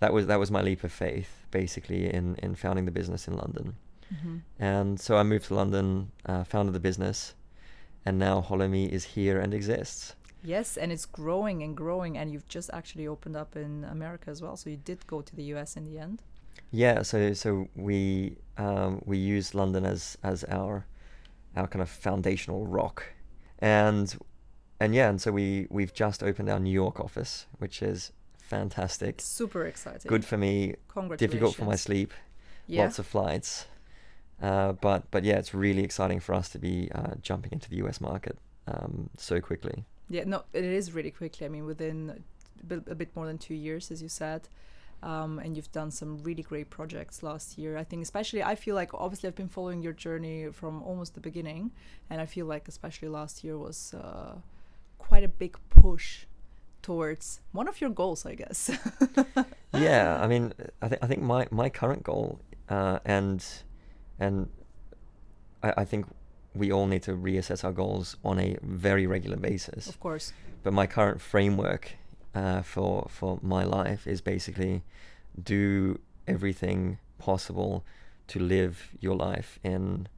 [0.00, 3.36] that was that was my leap of faith basically in in founding the business in
[3.36, 3.76] London.
[4.12, 4.36] Mm-hmm.
[4.58, 7.34] And so I moved to London, uh, founded the business,
[8.04, 10.14] and now HoloMe is here and exists.
[10.42, 14.42] Yes, and it's growing and growing, and you've just actually opened up in America as
[14.42, 14.56] well.
[14.56, 16.22] So you did go to the US in the end.
[16.70, 20.84] Yeah, so so we um, we use London as as our
[21.56, 23.04] our kind of foundational rock,
[23.58, 24.16] and
[24.80, 29.20] and yeah, and so we we've just opened our New York office, which is fantastic.
[29.20, 30.08] Super exciting.
[30.08, 31.18] Good for me, Congratulations.
[31.18, 32.12] difficult for my sleep,
[32.66, 32.82] Yeah.
[32.82, 33.66] lots of flights,
[34.42, 37.76] uh, but but yeah, it's really exciting for us to be uh, jumping into the
[37.76, 38.00] U.S.
[38.00, 38.36] market
[38.66, 39.84] um, so quickly.
[40.08, 41.46] Yeah, no, it is really quickly.
[41.46, 42.22] I mean, within
[42.62, 44.48] a bit, a bit more than two years, as you said.
[45.04, 47.76] Um, and you've done some really great projects last year.
[47.76, 51.20] I think, especially, I feel like obviously I've been following your journey from almost the
[51.20, 51.72] beginning,
[52.08, 54.36] and I feel like especially last year was uh,
[54.98, 56.24] quite a big push
[56.80, 58.70] towards one of your goals, I guess.
[59.74, 62.40] yeah, I mean, I think I think my my current goal,
[62.70, 63.44] uh, and
[64.18, 64.48] and
[65.62, 66.06] I, I think
[66.54, 69.86] we all need to reassess our goals on a very regular basis.
[69.86, 70.32] Of course.
[70.62, 71.96] But my current framework
[72.34, 74.82] uh, for for my life is basically
[75.42, 77.84] do everything possible
[78.28, 80.08] to live your life in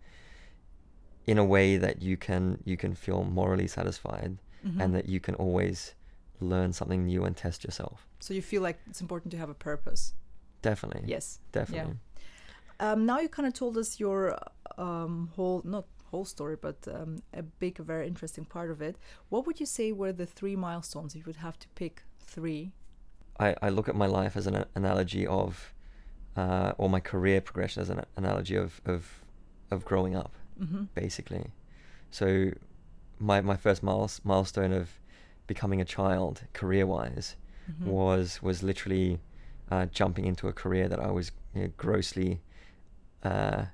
[1.26, 4.80] in a way that you can you can feel morally satisfied Mhm.
[4.82, 5.94] and that you can always
[6.40, 8.06] learn something new and test yourself.
[8.20, 10.14] So you feel like it's important to have a purpose.
[10.62, 11.04] Definitely.
[11.06, 11.38] Yes.
[11.52, 11.96] Definitely.
[12.80, 14.36] Um, now you kind of told us your
[14.76, 18.96] um, whole, not whole story, but um, a big, very interesting part of it.
[19.28, 22.72] What would you say were the three milestones if you would have to pick three?
[23.38, 25.72] I, I look at my life as an analogy of,
[26.36, 29.22] uh, or my career progression as an analogy of, of,
[29.70, 30.84] of growing up, Mm-hmm.
[30.94, 31.46] basically.
[32.10, 32.50] So,
[33.18, 34.88] my, my first miles, milestone of
[35.46, 37.36] becoming a child, career wise,
[37.70, 37.90] Mm-hmm.
[37.90, 39.18] was was literally
[39.72, 42.40] uh, jumping into a career that I was you know, grossly
[43.24, 43.64] uh,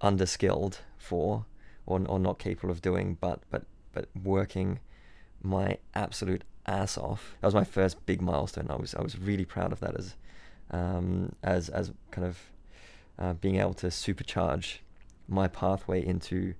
[0.00, 1.46] underskilled for,
[1.86, 4.80] or or not capable of doing, but but but working
[5.42, 7.36] my absolute ass off.
[7.40, 8.68] That was my first big milestone.
[8.70, 10.16] I was I was really proud of that as
[10.70, 12.38] um, as as kind of
[13.18, 14.78] uh, being able to supercharge
[15.28, 16.54] my pathway into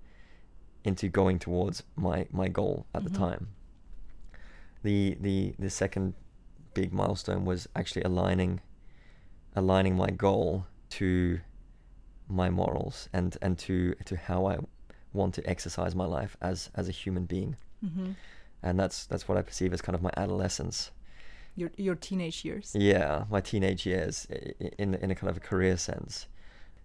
[0.84, 3.04] into going towards my my goal at Mhm.
[3.12, 3.48] the time.
[4.82, 6.14] The the the second
[6.74, 8.60] big milestone was actually aligning
[9.54, 11.40] aligning my goal to
[12.28, 14.58] my morals and and to to how I
[15.12, 17.56] want to exercise my life as as a human being.
[17.84, 18.12] Mm-hmm.
[18.62, 20.92] and that's that's what I perceive as kind of my adolescence.
[21.56, 22.74] Your your teenage years.
[22.74, 24.26] yeah my teenage years
[24.78, 26.26] in in a kind of a career sense.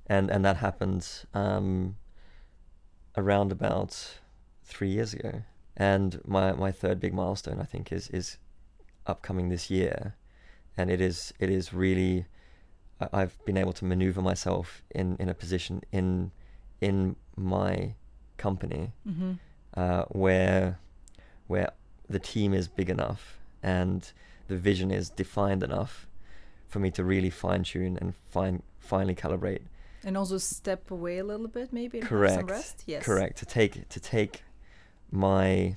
[0.07, 1.95] And and that happened um
[3.15, 4.19] around about
[4.65, 5.43] 3 years ago.
[5.75, 8.37] And my my third big milestone I think is is
[9.05, 10.15] upcoming this year.
[10.77, 12.25] And it is it is really
[12.99, 16.31] I've been able to maneuver myself in in a position in
[16.81, 17.93] in my
[18.37, 19.31] company Mm-hmm.
[19.75, 20.79] uh, where
[21.47, 21.71] where
[22.09, 24.11] the team is big enough and
[24.47, 26.07] the vision is defined enough
[26.67, 29.61] for me to really fine tune and fine finally calibrate.
[30.03, 31.99] And also step away a little bit, maybe.
[31.99, 32.33] Correct.
[32.35, 32.83] Have some rest.
[32.85, 33.03] Yes.
[33.05, 33.37] Correct.
[33.39, 34.43] To take to take
[35.11, 35.75] my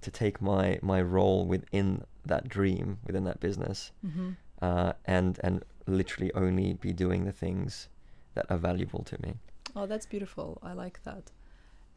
[0.00, 4.30] to take my my role within that dream within that business Mm-hmm.
[4.62, 7.88] uh, and and literally only be doing the things
[8.34, 9.34] that are valuable to me.
[9.74, 10.58] Oh, that's beautiful.
[10.62, 11.30] I like that.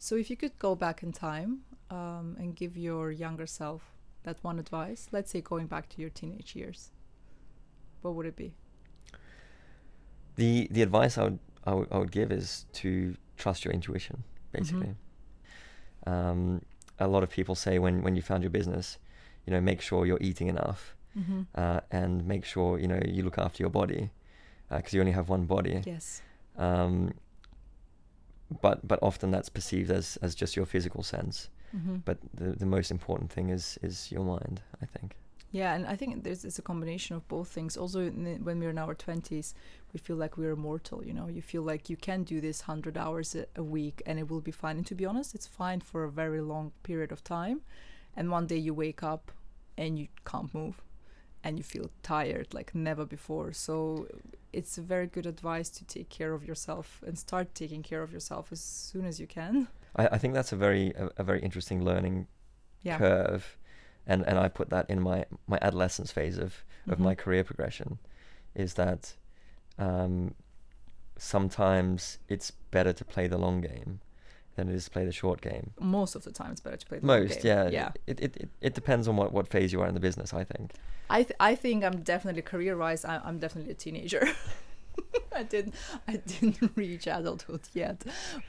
[0.03, 1.51] So, if you could go back in time
[1.91, 3.81] um, and give your younger self
[4.23, 6.89] that one advice, let's say going back to your teenage years,
[8.01, 8.53] what would it be?
[10.37, 14.23] the the advice I would, I would I would give is to trust your intuition,
[14.51, 14.95] basically.
[16.07, 16.61] Um,
[16.97, 18.97] a lot of people say when when you found your business,
[19.45, 21.41] you know, make sure you're eating enough, Mm-hmm.
[21.55, 24.09] uh, and make sure you know you look after your body,
[24.69, 25.81] because you only have one body.
[25.85, 26.21] Yes.
[26.57, 27.11] Um,
[28.61, 31.49] but but often that's perceived as as just your physical sense.
[31.75, 31.97] Mm-hmm.
[32.05, 34.61] But the the most important thing is is your mind.
[34.81, 35.15] I think.
[35.53, 37.75] Yeah, and I think there's it's a combination of both things.
[37.75, 39.53] Also, in the, when we're in our twenties,
[39.93, 41.03] we feel like we're immortal.
[41.05, 44.17] You know, you feel like you can do this hundred hours a, a week and
[44.17, 44.77] it will be fine.
[44.77, 47.61] And to be honest, it's fine for a very long period of time.
[48.15, 49.31] And one day you wake up
[49.77, 50.81] and you can't move,
[51.43, 53.53] and you feel tired like never before.
[53.53, 54.07] So
[54.53, 58.11] it's a very good advice to take care of yourself and start taking care of
[58.13, 59.67] yourself as soon as you can.
[59.95, 62.27] I, I think that's a very a, a very interesting learning
[62.83, 62.97] Yeah.
[62.97, 63.57] curve
[64.07, 67.17] and and I put that in my my adolescence phase of of my Mhm.
[67.23, 67.99] career progression
[68.55, 69.13] is that
[69.77, 70.33] um
[71.17, 73.99] sometimes it's better to play the long game
[74.55, 76.85] than it is to play the short game Most of the time, it's better to
[76.85, 77.47] play the most game.
[77.51, 77.89] yeah Yeah.
[78.07, 80.43] it, it it it depends on what what phase you are in the business i
[80.43, 80.73] think
[81.09, 83.03] I th- I think I'm definitely career wise.
[83.03, 84.23] I- I'm definitely a teenager.
[85.35, 85.75] I didn't
[86.07, 87.97] I didn't reach adulthood yet,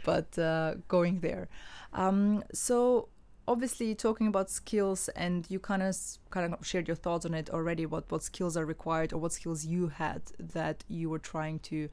[0.04, 1.48] but uh, going there.
[1.92, 3.08] Um, so
[3.48, 5.96] obviously talking about skills, and you kind of
[6.30, 7.86] kind of shared your thoughts on it already.
[7.86, 11.88] What what skills are required, or what skills you had that you were trying to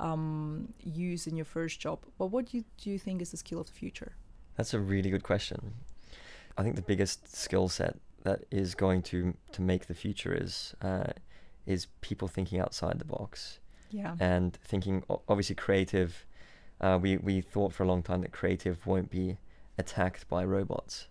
[0.00, 2.00] um, use in your first job.
[2.18, 4.12] But what do you, do you think is the skill of the future?
[4.56, 5.74] that's a really good question
[6.56, 10.76] i think the biggest skill set that is going to to make the future is
[10.80, 11.08] uh,
[11.66, 13.58] is people thinking outside the box
[13.90, 14.14] Yeah.
[14.20, 16.24] and thinking obviously creative
[16.80, 19.38] uh, we we thought for a long time that creative won't be
[19.78, 21.08] attacked by robots.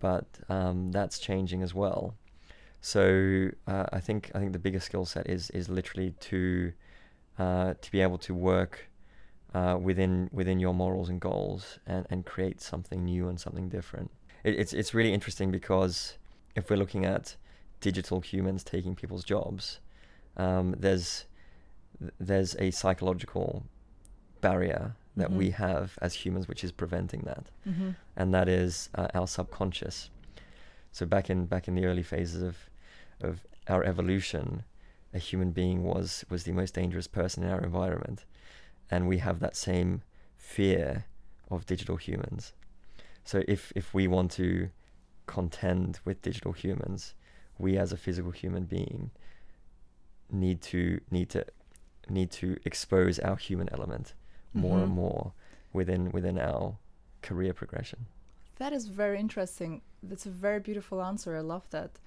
[0.00, 2.14] But um, that's changing as well.
[2.80, 6.72] So uh, I think I think the biggest skill set is is literally to
[7.38, 8.90] uh, to be able to work
[9.54, 14.10] uh, within within your morals and goals and, and create something new and something different.
[14.42, 16.18] It, it's it's really interesting because
[16.54, 17.36] if we're looking at
[17.80, 19.80] digital humans taking people's jobs,
[20.36, 21.24] um, there's
[22.20, 23.64] there's a psychological
[24.40, 25.38] barrier that mm-hmm.
[25.38, 27.90] we have as humans, which is preventing that, mm-hmm.
[28.16, 30.10] and that is uh, our subconscious.
[30.92, 32.56] So back in back in the early phases of
[33.20, 34.64] of our evolution,
[35.12, 38.24] a human being was was the most dangerous person in our environment,
[38.90, 40.02] and we have that same
[40.36, 41.04] fear
[41.50, 42.52] of digital humans.
[43.24, 44.70] So if if we want to
[45.26, 47.14] contend with digital humans,
[47.58, 49.10] we as a physical human being
[50.30, 51.44] need to need to
[52.08, 54.14] need to expose our human element
[54.54, 54.84] more mm-hmm.
[54.84, 55.32] and more
[55.72, 56.76] within within our
[57.22, 58.06] career progression.
[58.58, 59.82] That is very interesting.
[60.02, 61.36] That's a very beautiful answer.
[61.36, 61.98] I love that.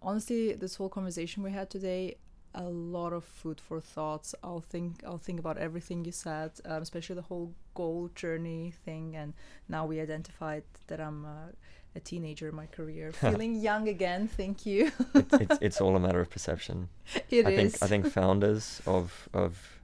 [0.00, 2.16] Honestly, this whole conversation we had today,
[2.54, 4.34] a lot of food for thoughts.
[4.44, 9.16] I'll think I'll think about everything you said, um, especially the whole goal journey thing.
[9.16, 9.34] And
[9.68, 11.50] now we identified that I'm uh,
[11.96, 14.28] a teenager in my career, feeling young again.
[14.28, 14.92] Thank you.
[15.14, 16.88] it, it's, it's all a matter of perception.
[17.30, 17.56] It I is.
[17.72, 19.77] think I think founders of of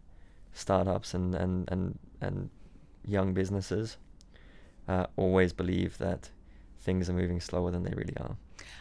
[0.54, 2.48] startups and and and and
[3.06, 3.98] young businesses
[4.88, 6.30] uh, always believe that
[6.80, 8.36] things are moving slower than they really are.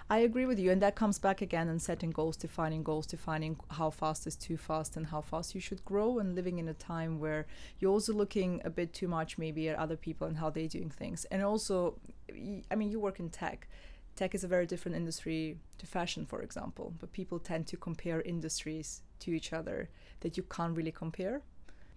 [0.09, 3.57] I agree with you, and that comes back again in setting goals, defining goals, defining
[3.71, 6.73] how fast is too fast and how fast you should grow, and living in a
[6.73, 7.47] time where
[7.79, 10.89] you're also looking a bit too much maybe at other people and how they're doing
[10.89, 11.25] things.
[11.31, 11.97] And also,
[12.69, 13.67] I mean, you work in tech.
[14.15, 18.21] Tech is a very different industry to fashion, for example, but people tend to compare
[18.21, 21.41] industries to each other that you can't really compare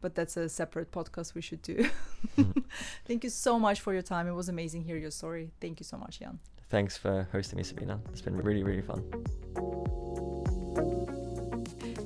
[0.01, 1.89] but that's a separate podcast we should do.
[2.37, 2.61] Mm-hmm.
[3.07, 4.29] Thank you so much for your time.
[4.29, 5.53] It was amazing hear your story.
[5.61, 6.39] Thank you so much, Jan.
[6.69, 8.01] Thanks for hosting me, Sabinna.
[8.11, 9.03] It's been really, really fun.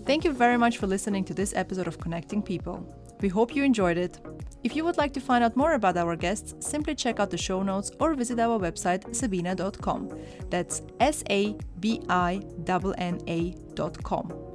[0.04, 2.84] Thank you very much for listening to this episode of Connecting People.
[3.20, 4.18] We hope you enjoyed it.
[4.64, 7.38] If you would like to find out more about our guests, simply check out the
[7.38, 10.10] show notes or visit our website sabinna.com.
[10.50, 14.49] That's S A B I N N A.com.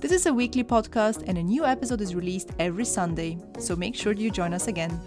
[0.00, 3.94] This is a weekly podcast, and a new episode is released every Sunday, so make
[3.94, 4.98] sure you join us again.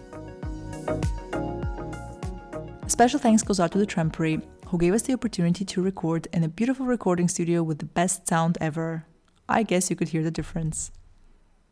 [2.88, 6.44] Special thanks goes out to the Trampery, who gave us the opportunity to record in
[6.44, 9.06] a beautiful recording studio with the best sound ever.
[9.50, 10.92] I guess you could hear the difference.